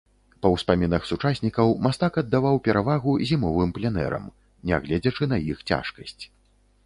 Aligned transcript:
Па 0.43 0.49
ўспамінах 0.53 1.03
сучаснікаў 1.09 1.73
мастак 1.87 2.17
аддаваў 2.21 2.55
перавагу 2.69 3.11
зімовым 3.31 3.69
пленэрам, 3.77 4.25
не 4.69 4.75
гледзячы 4.87 5.23
на 5.35 5.39
іх 5.51 5.57
цяжкасць. 5.69 6.19